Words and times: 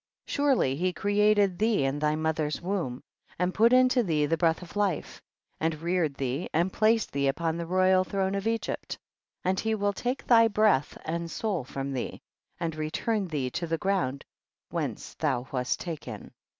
50. 0.25 0.41
iSurely 0.41 0.77
he 0.77 0.91
created 0.93 1.59
thee 1.59 1.85
in 1.85 1.99
thy 1.99 2.15
mother's 2.15 2.59
womb, 2.59 3.03
and 3.37 3.53
put 3.53 3.71
into 3.71 4.01
thee 4.01 4.25
the 4.25 4.35
breath 4.35 4.63
of 4.63 4.75
life, 4.75 5.21
and 5.59 5.79
reared 5.83 6.15
thee 6.15 6.49
and 6.55 6.73
placed 6.73 7.11
thee 7.11 7.27
upon 7.27 7.55
the 7.55 7.67
royal 7.67 8.03
throne 8.03 8.33
of 8.33 8.47
Egypt, 8.47 8.97
and 9.45 9.59
he 9.59 9.75
will 9.75 9.93
take 9.93 10.25
thy 10.25 10.47
breath 10.47 10.97
and 11.05 11.29
soul 11.29 11.63
from 11.63 11.93
thee, 11.93 12.19
and 12.59 12.75
return 12.75 13.27
thee 13.27 13.51
to 13.51 13.67
the 13.67 13.77
ground 13.77 14.25
whence 14.71 15.13
thou 15.19 15.47
wast 15.51 15.79
taken. 15.79 16.31